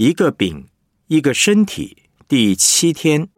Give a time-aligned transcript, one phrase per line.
[0.00, 0.64] 一个饼，
[1.08, 3.28] 一个身体，第七天。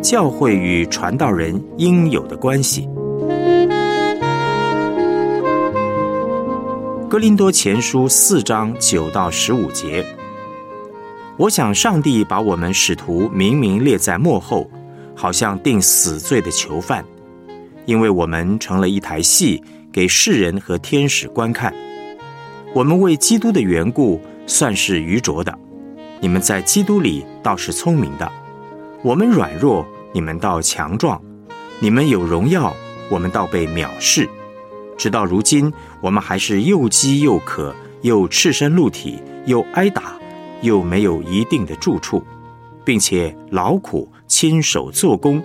[0.00, 2.88] 教会与传道人应有的关系。
[7.10, 10.02] 哥林多前书四章九到十五节，
[11.36, 14.70] 我想上帝把我们使徒明明列在幕后，
[15.14, 17.04] 好像定死罪的囚犯，
[17.88, 21.74] 因为我们成了一台戏，给世人和天使观看。
[22.74, 25.58] 我们为基督的缘故算是愚拙的，
[26.20, 28.30] 你们在基督里倒是聪明的。
[29.02, 29.84] 我们软弱。
[30.10, 31.20] 你们倒强壮，
[31.80, 32.74] 你们有荣耀，
[33.10, 34.26] 我们倒被藐视。
[34.96, 40.18] 直到如今，我们还是又饥又渴，又赤身露体，又挨打，
[40.62, 42.24] 又没有一定的住处，
[42.86, 45.42] 并且劳苦亲手做工，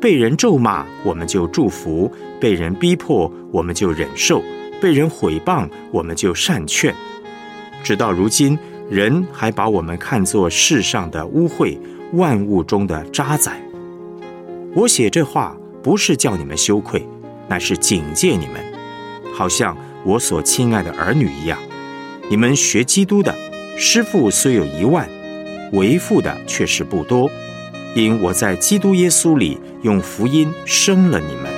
[0.00, 4.42] 被人咒骂，我们就祝福；被人逼迫，我们就忍受；
[4.80, 6.94] 被人毁谤，我们就善劝。
[7.82, 11.78] 直到如今，人还把我们看作世上的污秽，
[12.14, 13.54] 万物中的渣滓。
[14.74, 17.06] 我写这话不是叫你们羞愧，
[17.46, 18.54] 乃是警戒你们，
[19.34, 21.58] 好像我所亲爱的儿女一样。
[22.30, 23.34] 你们学基督的
[23.76, 25.06] 师傅虽有一万，
[25.72, 27.30] 为父的却是不多，
[27.96, 31.50] 因我在基督耶稣里用福音生了你们。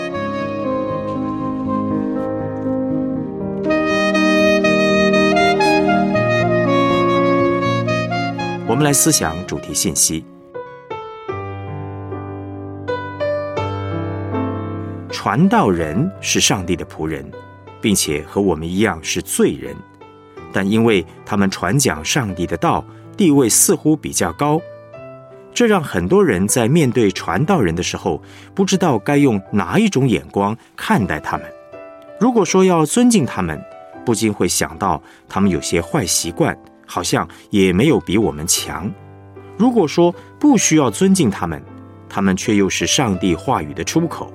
[8.67, 10.25] 我们来思想主题信息。
[15.11, 17.31] 传道人是上帝的仆人，
[17.83, 19.77] 并且和我们一样是罪人，
[20.51, 22.83] 但因为他们传讲上帝的道，
[23.17, 24.59] 地位似乎比较高，
[25.55, 28.23] 这让很多人在面对传道人的时候，
[28.55, 31.47] 不知道该用哪一种眼光看待他们。
[32.19, 33.63] 如果说要尊敬他们，
[34.05, 38.91] 不禁会想到他们有些坏习惯，好像也没有比我们强；
[39.59, 41.63] 如果说不需要尊敬他们，
[42.09, 44.33] 他们却又是上帝话语的出口。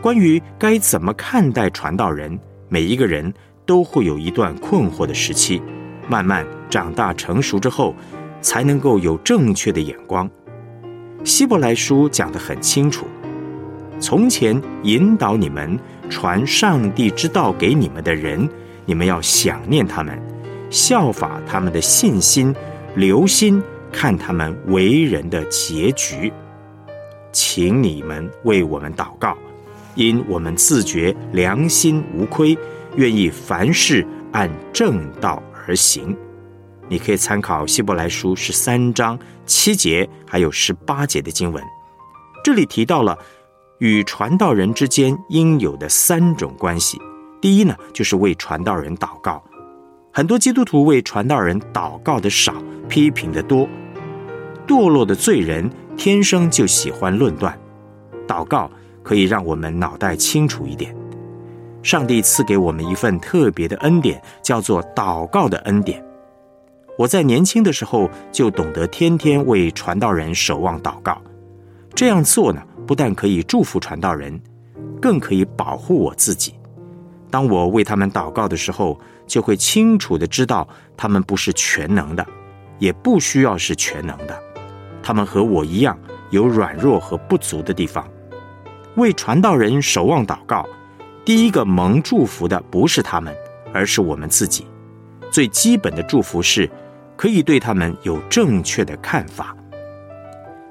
[0.00, 3.32] 关于该怎么看待传道人，每一个人
[3.64, 5.60] 都会有一段困惑的时期，
[6.08, 7.94] 慢慢长大成熟之后，
[8.46, 10.30] 才能够有正确的眼光。
[11.24, 13.04] 希伯来书讲得很清楚：
[13.98, 15.76] 从前引导你们
[16.08, 18.48] 传上帝之道给你们的人，
[18.84, 20.16] 你们要想念他们，
[20.70, 22.54] 效法他们的信心，
[22.94, 26.32] 留心看他们为人的结局。
[27.32, 29.36] 请你们为我们祷告。
[29.96, 32.56] 因我们自觉良心无亏，
[32.94, 36.16] 愿意凡事按正道而行。
[36.88, 41.62] 你可以参考希伯来书十三章七节，还有十八节的经文。
[42.44, 43.18] 这里提到了
[43.78, 46.98] 与传道人之间应有的三种关系。
[47.40, 49.42] 第一呢，就是为传道人祷告。
[50.12, 52.54] 很多基督徒为传道人祷告的少，
[52.88, 53.68] 批评的多。
[54.66, 57.58] 堕落的罪人天生就喜欢论断，
[58.26, 58.70] 祷告。
[59.02, 60.92] 可以让我们脑袋清楚一点。
[61.80, 66.04] 上帝赐给我们一份特别的恩典，叫做祷告的恩典。
[66.98, 71.20] 我在年轻的时候就懂得天天为传道人守望祷告。
[71.94, 74.40] 这样做呢，不但可以祝福传道人，
[75.00, 76.54] 更可以保护我自己。
[77.30, 82.26] 当我为他们祷告的时候，就会清楚的知道他们不是全能的，
[82.78, 84.38] 也不需要是全能的。
[85.02, 85.98] 他们和我一样
[86.30, 88.06] 有软弱和不足的地方。
[88.96, 90.66] 为传道人守望祷告，
[91.24, 93.34] 第一个蒙祝福的不是他们，
[93.72, 94.66] 而是我们自己。
[95.30, 96.70] 最基本的祝福是，
[97.16, 99.56] 可以对他们有正确的看法。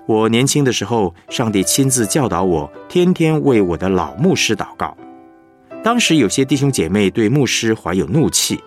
[0.07, 4.95] 我年轻的时候，上帝亲自教导我，天天为我的老牧师祷告。
[5.83, 8.59] 当时有些弟兄姐妹对牧师怀有怒气，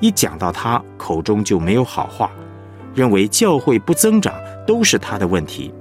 [0.00, 2.30] 一讲到他，口中就没有好话，
[2.94, 4.34] 认为教会不增长
[4.66, 5.72] 都是他的问题。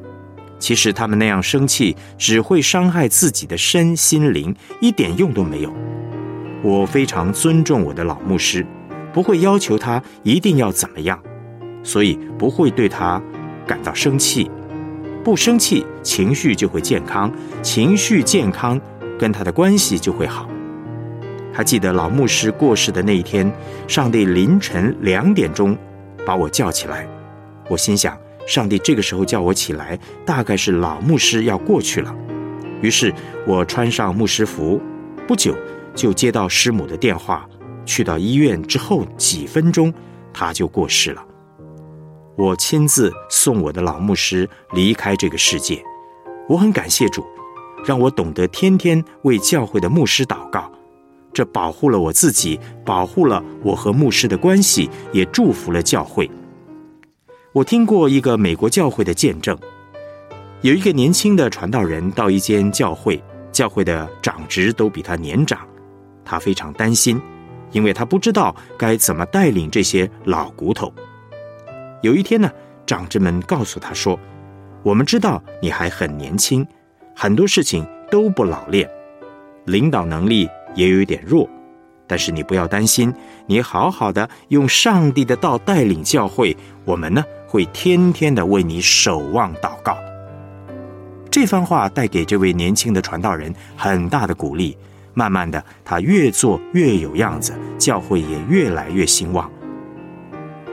[0.60, 5.74] 其实他们那样生气，只会伤害自己的身心灵，一点用都没有。
[6.62, 8.66] 我非常尊重我的老牧师，
[9.14, 11.18] 不会要求他一定要怎么样，
[11.84, 13.22] 所以不会对他
[13.66, 14.50] 感到生气。
[15.24, 17.30] 不生气，情绪就会健康；
[17.62, 18.80] 情绪健康，
[19.18, 20.50] 跟他的关系就会好。
[21.52, 23.52] 还记得老牧师过世的那一天，
[23.88, 25.78] 上帝凌晨两点钟
[26.26, 27.08] 把我叫起来，
[27.70, 28.18] 我心想。
[28.48, 32.16] 上帝这个时候叫我起来，大概是老牧师要过去了。
[32.82, 33.14] 于是
[33.46, 34.82] 我穿上牧师服，
[35.28, 35.54] 不久
[35.94, 37.48] 就接到师母的电话。
[37.86, 39.94] 去到医院之后几分钟，
[40.34, 41.24] 他就过世了。
[42.40, 45.84] 我亲自送我的老牧师离开这个世界。
[46.48, 47.22] 我很感谢主，
[47.86, 50.72] 让我懂得天天为教会的牧师祷告。
[51.34, 56.32] 这保护了我自己，保护了我和牧师的关系，也祝福了教会。
[57.52, 59.58] 我听过一个美国教会的见证，
[60.62, 63.22] 有一个年轻的传道人到一间教会，
[63.52, 65.60] 教会的长职都比他年长，
[66.24, 67.22] 他非常担心，
[67.74, 70.90] 因为他不知道该怎么带领这些老骨头。
[72.02, 72.52] 有一天呢，
[72.86, 74.20] 长者们告诉他说
[74.84, 76.66] ：“我们知道你还很年轻，
[77.16, 78.90] 很多事情都不老练，
[79.66, 81.50] 领导能力。”也有一点弱，
[82.06, 83.12] 但是你不要担心，
[83.48, 86.56] 你好好的用上帝的道带领教会，
[86.86, 89.98] 我们呢会天天的为你守望祷告。
[91.32, 94.78] 这番话带给这位年轻的传道人很大的鼓励，
[95.16, 99.52] 慢慢的他越做越有样子，教会也越来越兴旺。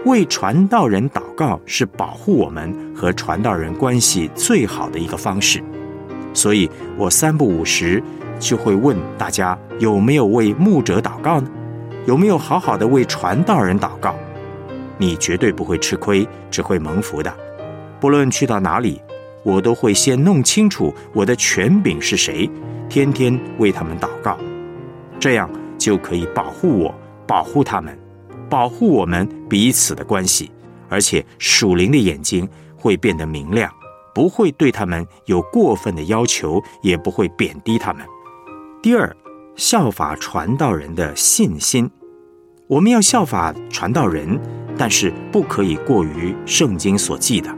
[0.06, 5.60] 为传道人祷告是保护我们和传道人关系最好的一个方式，
[6.32, 8.02] 所以我三不五时。
[8.38, 11.48] 就会问大家有没有为牧者祷告呢？
[12.04, 14.14] 有没有好好的为传道人祷告？
[14.98, 17.34] 你绝对不会吃亏，只会蒙福的。
[17.98, 19.00] 不论去到哪里，
[19.42, 22.48] 我都会先弄清楚我的权柄是谁，
[22.90, 24.36] 天天为他们祷告，
[25.18, 26.94] 这样就可以保护我，
[27.26, 27.98] 保护他们，
[28.48, 30.50] 保护我们彼此的关系，
[30.88, 33.72] 而且属灵的眼睛会变得明亮，
[34.14, 38.06] 不会对他们有过分的要求，也不会贬低他们。
[38.82, 39.14] 第二，
[39.56, 41.90] 效法传道人的信心。
[42.68, 44.40] 我们要效法传道人，
[44.76, 47.48] 但是不可以过于圣经所记的。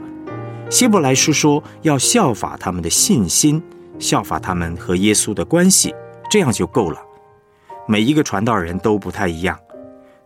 [0.69, 3.61] 希伯来书说要效法他们的信心，
[3.97, 5.93] 效法他们和耶稣的关系，
[6.29, 6.99] 这样就够了。
[7.87, 9.57] 每一个传道人都不太一样，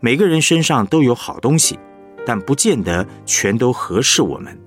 [0.06, 1.80] 每个人身上都有好东西，
[2.26, 4.60] 但不见得全都合适我们。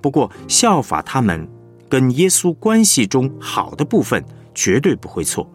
[0.00, 1.46] 不过效法他们
[1.86, 4.24] 跟耶稣关系中好的部分，
[4.54, 5.46] 绝对不会错。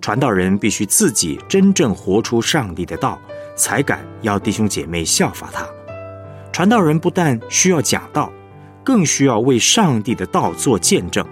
[0.00, 3.20] 传道人必须自己真正活出上帝的道，
[3.54, 5.68] 才敢要弟兄姐妹效法他。
[6.50, 8.32] 传道人不但需要讲道，
[8.82, 11.22] 更需要为上帝的道做见证。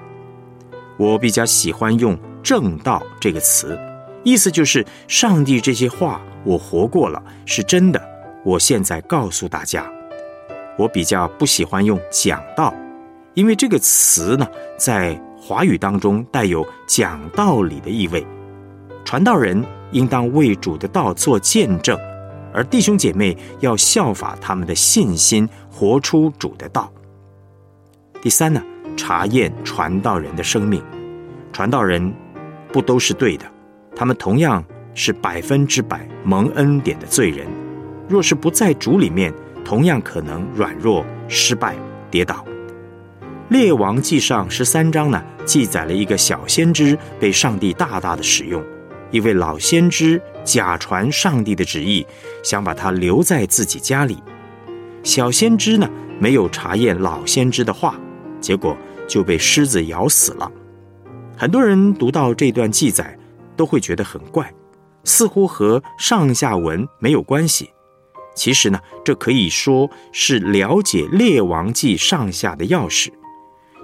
[0.98, 3.80] 我比较喜欢用“正道”这个词，
[4.24, 8.02] 意思就是上帝这些话我活过了，是真的。
[8.42, 9.84] 我现在告诉大家，
[10.78, 12.72] 我比较不喜欢用“讲道”，
[13.34, 14.48] 因为这个词呢，
[14.78, 18.26] 在华语当中带有讲道理的意味。
[19.04, 19.62] 传道人
[19.92, 21.98] 应当为主的道做见证，
[22.54, 26.90] 而弟兄姐妹要效法他们的信心，活出主的道。
[28.22, 28.62] 第三呢，
[28.96, 30.82] 查验传道人的生命，
[31.52, 32.10] 传道人
[32.72, 33.44] 不都是对的，
[33.94, 34.64] 他们同样
[34.98, 37.46] 是百分之百蒙恩典的罪人。
[38.08, 39.32] 若是不在主里面，
[39.64, 41.76] 同样可能软弱、失败、
[42.10, 42.44] 跌倒。
[43.50, 48.60] 列王记上十三章呢，记载了一个小先知被上帝大大的使用。
[49.12, 52.04] 一位老先知假传上帝的旨意，
[52.42, 54.18] 想把他留在自己家里。
[55.04, 57.94] 小先知呢，没有查验老先知的话，
[58.40, 60.50] 结果就被狮子咬死了。
[61.36, 63.16] 很多人读到这段记载，
[63.56, 64.52] 都会觉得很怪，
[65.08, 67.70] 似乎和上下文没有关系。
[68.36, 73.08] 其实呢，这可以说是了解《列王记》上下的钥匙。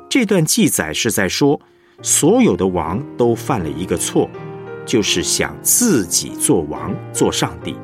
[0.08, 1.58] 这段记载是在说，
[2.02, 4.28] 所有的王都犯了一个错。
[4.86, 7.74] 就是想自己做王做上帝，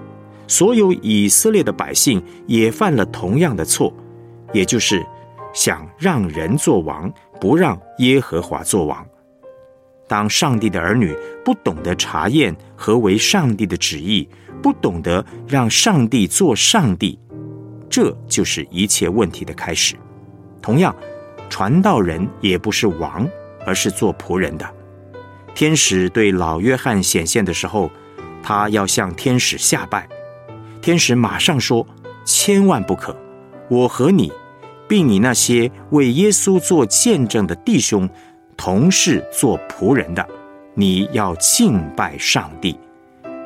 [0.46, 3.90] 所有以色列的百姓也犯了同样的错，
[4.52, 5.02] 也就是
[5.54, 9.02] 想让人做王，不让耶和华做王。
[10.10, 14.28] 当上帝的儿女不懂得查验何为上帝的旨意，
[14.60, 17.16] 不懂得让上帝做上帝，
[17.88, 19.94] 这就是一切问题的开始。
[20.60, 20.92] 同样，
[21.48, 23.24] 传道人也不是王，
[23.64, 24.68] 而是做仆人的。
[25.54, 27.88] 天使对老约翰显现的时候，
[28.42, 30.08] 他要向天使下拜。
[30.82, 31.86] 天使马上说
[32.26, 33.16] ：“千万不可！
[33.68, 34.32] 我和你，
[34.88, 38.10] 并你那些为耶稣做见证的弟兄，
[38.62, 40.22] 同是做仆人的，
[40.74, 42.78] 你要敬拜上帝。”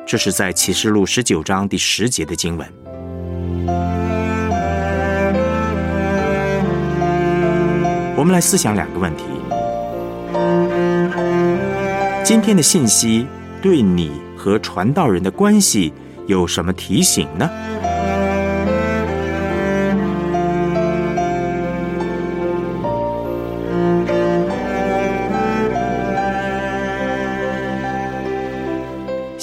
[0.05, 2.67] 这是在启示录十九章第十节的经文。
[8.17, 9.23] 我们来思想两个问题。
[12.21, 13.25] 今天的信息
[13.61, 15.93] 对你和传道人的关系
[16.27, 17.49] 有什么提醒呢？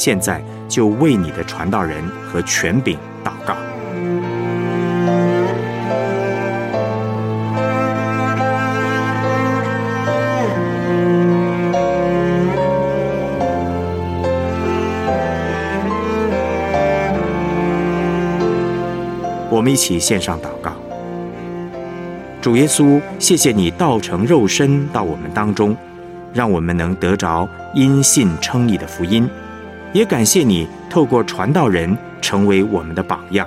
[0.04, 3.54] 现在就为你的传道人和权柄祷告。
[19.48, 20.72] 我们一起献上祷告。
[22.40, 25.76] 主耶稣，谢谢你道成肉身到我们当中，
[26.32, 29.30] 让我们能得着因信称义的福音。
[29.92, 33.46] 也感谢你透过传道人成为我们的榜样。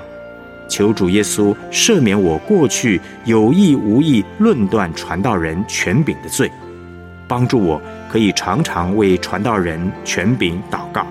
[0.67, 6.51] 求主耶稣赦免我过去有意无意论断传道人权柄的罪，
[7.27, 11.05] 帮助我可以常常为传道人权柄祷告，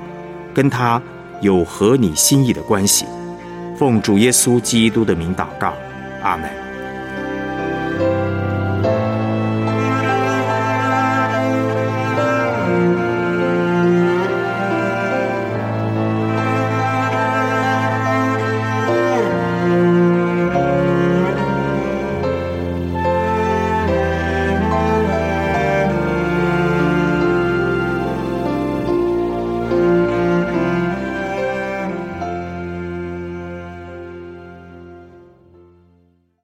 [0.52, 1.00] 跟他
[1.40, 3.06] 有合你心意的关系。
[3.76, 5.72] 奉主耶稣基督的名祷告，
[6.22, 6.63] 阿门。